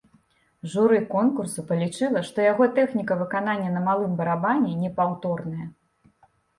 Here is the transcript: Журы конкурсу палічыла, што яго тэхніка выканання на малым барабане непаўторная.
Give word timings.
Журы 0.71 0.97
конкурсу 1.11 1.65
палічыла, 1.73 2.19
што 2.31 2.47
яго 2.51 2.71
тэхніка 2.81 3.21
выканання 3.23 3.69
на 3.77 3.87
малым 3.91 4.19
барабане 4.19 4.71
непаўторная. 4.83 5.67